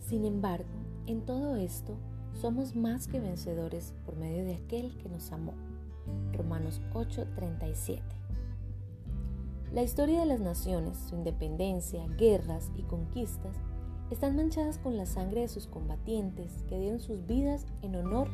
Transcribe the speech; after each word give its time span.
Sin 0.00 0.24
embargo, 0.24 0.68
en 1.06 1.20
todo 1.22 1.56
esto 1.56 1.96
somos 2.40 2.76
más 2.76 3.08
que 3.08 3.18
vencedores 3.18 3.94
por 4.04 4.16
medio 4.16 4.44
de 4.44 4.54
aquel 4.54 4.96
que 4.98 5.08
nos 5.08 5.32
amó. 5.32 5.54
Romanos 6.32 6.80
8:37. 6.92 8.02
La 9.72 9.82
historia 9.82 10.20
de 10.20 10.26
las 10.26 10.40
naciones, 10.40 10.96
su 10.96 11.16
independencia, 11.16 12.06
guerras 12.16 12.70
y 12.76 12.82
conquistas 12.82 13.56
están 14.10 14.36
manchadas 14.36 14.78
con 14.78 14.96
la 14.96 15.06
sangre 15.06 15.40
de 15.40 15.48
sus 15.48 15.66
combatientes 15.66 16.64
que 16.68 16.78
dieron 16.78 17.00
sus 17.00 17.26
vidas 17.26 17.66
en 17.82 17.96
honor 17.96 18.28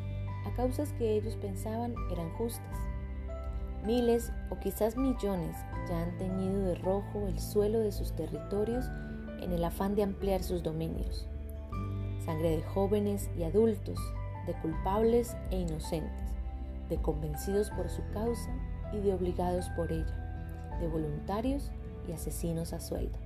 a 0.45 0.54
causas 0.54 0.93
que 0.93 1.16
ellos 1.16 1.36
pensaban 1.36 1.95
eran 2.11 2.30
justas. 2.34 2.91
Miles 3.85 4.33
o 4.51 4.59
quizás 4.59 4.96
millones 4.96 5.57
ya 5.89 6.03
han 6.03 6.17
teñido 6.19 6.62
de 6.62 6.75
rojo 6.77 7.27
el 7.27 7.41
suelo 7.41 7.81
de 7.81 7.93
sus 7.93 8.13
territorios 8.13 8.86
en 9.40 9.53
el 9.53 9.64
afán 9.64 9.95
de 9.96 10.04
ampliar 10.04 10.43
sus 10.43 10.63
dominios 10.63 11.27
sangre 12.25 12.57
de 12.57 12.63
jóvenes 12.63 13.31
y 13.37 13.45
adultos, 13.45 13.99
de 14.46 14.54
culpables 14.54 15.37
e 15.50 15.61
inocentes, 15.61 16.31
de 16.89 16.96
convencidos 16.96 17.71
por 17.71 17.89
su 17.89 18.03
causa 18.13 18.50
y 18.93 18.99
de 18.99 19.14
obligados 19.14 19.68
por 19.71 19.93
ella, 19.93 20.79
de 20.81 20.89
voluntarios 20.89 21.71
y 22.09 22.12
asesinos 22.12 22.73
a 22.73 22.81
sueldo. 22.81 23.18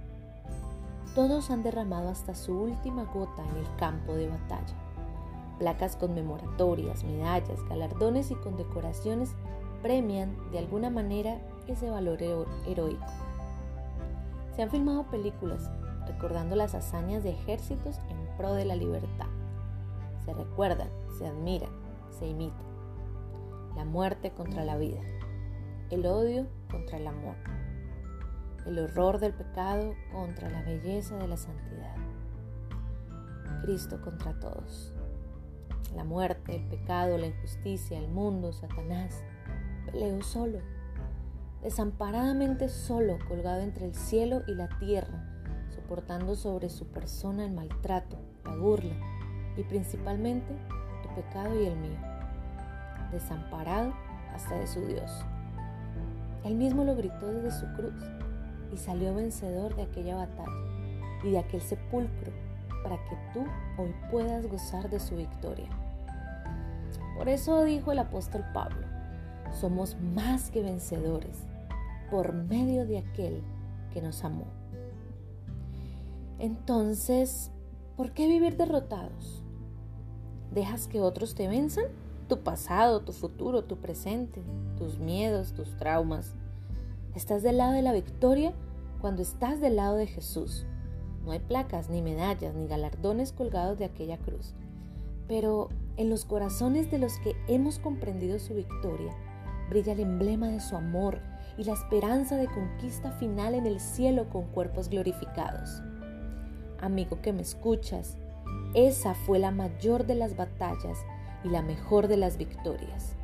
Todos 1.15 1.51
han 1.51 1.63
derramado 1.63 2.09
hasta 2.09 2.35
su 2.35 2.53
última 2.59 3.05
gota 3.05 3.43
en 3.43 3.65
el 3.65 3.77
campo 3.77 4.15
de 4.15 4.29
batalla. 4.29 4.75
Placas 5.59 5.97
conmemoratorias, 5.97 7.05
medallas, 7.05 7.63
galardones 7.69 8.31
y 8.31 8.35
condecoraciones 8.35 9.35
premian 9.83 10.37
de 10.51 10.59
alguna 10.59 10.91
manera 10.91 11.39
ese 11.67 11.91
valor 11.91 12.23
heroico. 12.23 13.07
Se 14.55 14.63
han 14.63 14.71
filmado 14.71 15.05
películas 15.11 15.71
recordando 16.07 16.57
las 16.57 16.75
hazañas 16.75 17.23
de 17.23 17.31
ejércitos 17.31 18.01
en 18.09 18.37
pro 18.37 18.55
de 18.55 18.65
la 18.65 18.77
libertad. 18.77 19.27
Se 20.25 20.33
recuerdan, 20.33 20.89
se 21.19 21.27
admiran, 21.27 21.71
se 22.19 22.27
imitan. 22.27 22.67
La 23.77 23.85
muerte 23.85 24.31
contra 24.31 24.65
la 24.65 24.77
vida, 24.77 25.01
el 25.91 26.07
odio 26.07 26.47
contra 26.71 26.97
el 26.97 27.07
amor, 27.07 27.37
el 28.65 28.79
horror 28.79 29.19
del 29.19 29.35
pecado 29.35 29.95
contra 30.13 30.49
la 30.49 30.63
belleza 30.63 31.17
de 31.17 31.29
la 31.29 31.37
santidad. 31.37 31.95
Cristo 33.63 34.01
contra 34.01 34.39
todos. 34.41 34.93
La 35.95 36.05
muerte, 36.05 36.57
el 36.57 36.69
pecado, 36.69 37.17
la 37.19 37.27
injusticia, 37.27 37.99
el 37.99 38.09
mundo, 38.09 38.53
Satanás. 38.53 39.23
Peleó 39.97 40.23
solo, 40.23 40.59
desamparadamente 41.63 42.69
solo, 42.69 43.17
colgado 43.29 43.63
entre 43.63 43.87
el 43.87 43.95
cielo 43.95 44.43
y 44.47 44.55
la 44.55 44.69
tierra 44.79 45.25
soportando 45.75 46.35
sobre 46.35 46.69
su 46.69 46.87
persona 46.89 47.47
el 47.47 47.53
maltrato, 47.53 48.19
la 48.45 48.57
burla 48.57 48.95
y 49.57 49.63
principalmente 49.63 50.55
tu 51.03 51.15
pecado 51.15 51.59
y 51.59 51.65
el 51.65 51.77
mío, 51.77 51.99
desamparado 53.11 53.95
hasta 54.35 54.57
de 54.57 54.67
su 54.67 54.85
Dios. 54.85 55.11
Él 56.45 56.57
mismo 56.57 56.85
lo 56.85 56.95
gritó 56.95 57.33
desde 57.33 57.59
su 57.59 57.67
cruz 57.73 58.05
y 58.75 58.77
salió 58.77 59.15
vencedor 59.15 59.75
de 59.77 59.85
aquella 59.85 60.17
batalla 60.17 60.53
y 61.25 61.31
de 61.31 61.39
aquel 61.39 61.63
sepulcro 61.63 62.33
para 62.83 62.97
que 62.97 63.17
tú 63.33 63.47
hoy 63.79 63.95
puedas 64.11 64.47
gozar 64.47 64.91
de 64.91 65.01
su 65.01 65.17
victoria. 65.17 65.71
Por 67.17 67.31
eso 67.31 67.65
dijo 67.65 67.93
el 67.93 68.01
apóstol 68.01 68.45
Pablo, 68.53 68.86
somos 69.53 69.97
más 70.01 70.51
que 70.51 70.63
vencedores 70.63 71.47
por 72.11 72.33
medio 72.33 72.87
de 72.87 72.99
aquel 72.99 73.43
que 73.93 74.03
nos 74.03 74.25
amó. 74.25 74.47
Entonces, 76.39 77.51
¿por 77.97 78.13
qué 78.13 78.27
vivir 78.29 78.57
derrotados? 78.57 79.43
¿Dejas 80.53 80.87
que 80.87 81.01
otros 81.01 81.35
te 81.35 81.49
venzan? 81.49 81.87
Tu 82.29 82.41
pasado, 82.41 83.01
tu 83.01 83.13
futuro, 83.13 83.65
tu 83.65 83.77
presente, 83.77 84.43
tus 84.77 84.99
miedos, 84.99 85.53
tus 85.53 85.77
traumas. 85.77 86.35
Estás 87.15 87.43
del 87.43 87.59
lado 87.59 87.73
de 87.73 87.83
la 87.83 87.93
victoria 87.93 88.53
cuando 89.01 89.23
estás 89.23 89.61
del 89.61 89.77
lado 89.77 89.97
de 89.97 90.07
Jesús. 90.07 90.67
No 91.25 91.33
hay 91.33 91.41
placas, 91.41 91.89
ni 91.89 92.03
medallas, 92.03 92.55
ni 92.55 92.67
galardones 92.67 93.33
colgados 93.33 93.79
de 93.79 93.85
aquella 93.85 94.19
cruz. 94.19 94.55
Pero 95.27 95.71
en 95.97 96.11
los 96.11 96.25
corazones 96.25 96.91
de 96.91 96.99
los 96.99 97.19
que 97.19 97.35
hemos 97.49 97.79
comprendido 97.79 98.39
su 98.39 98.55
victoria, 98.55 99.13
brilla 99.69 99.93
el 99.93 100.01
emblema 100.01 100.49
de 100.49 100.61
su 100.61 100.77
amor 100.77 101.21
y 101.57 101.65
la 101.65 101.73
esperanza 101.73 102.37
de 102.37 102.47
conquista 102.47 103.13
final 103.13 103.55
en 103.55 103.67
el 103.67 103.81
cielo 103.81 104.29
con 104.29 104.45
cuerpos 104.47 104.89
glorificados 104.89 105.83
amigo 106.81 107.21
que 107.21 107.33
me 107.33 107.43
escuchas, 107.43 108.17
esa 108.75 109.15
fue 109.15 109.39
la 109.39 109.51
mayor 109.51 110.07
de 110.07 110.15
las 110.15 110.37
batallas 110.37 110.99
y 111.45 111.49
la 111.49 111.63
mejor 111.63 112.09
de 112.09 112.17
las 112.17 112.37
victorias. 112.37 113.15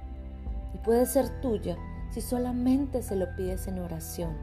Y 0.74 0.78
puede 0.78 1.06
ser 1.06 1.40
tuya 1.40 1.76
si 2.10 2.20
solamente 2.20 3.02
se 3.02 3.16
lo 3.16 3.34
pides 3.36 3.66
en 3.68 3.78
oración. 3.78 4.36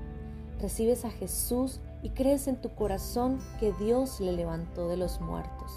Recibes 0.59 1.05
a 1.05 1.11
Jesús 1.11 1.79
y 2.01 2.09
crees 2.09 2.47
en 2.47 2.57
tu 2.57 2.69
corazón 2.69 3.39
que 3.59 3.73
Dios 3.73 4.19
le 4.19 4.33
levantó 4.33 4.89
de 4.89 4.97
los 4.97 5.21
muertos. 5.21 5.71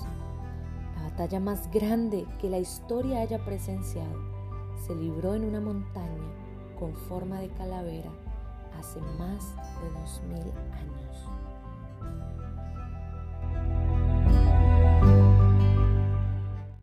La 0.96 1.04
batalla 1.10 1.40
más 1.40 1.70
grande 1.70 2.26
que 2.40 2.50
la 2.50 2.58
historia 2.58 3.20
haya 3.20 3.44
presenciado 3.44 4.31
se 4.86 4.94
libró 4.94 5.34
en 5.34 5.44
una 5.44 5.60
montaña 5.60 6.28
con 6.78 6.94
forma 6.94 7.40
de 7.40 7.48
calavera 7.50 8.10
hace 8.78 9.00
más 9.18 9.54
de 9.56 9.90
dos 10.00 10.22
mil 10.28 10.52
años. 10.72 11.41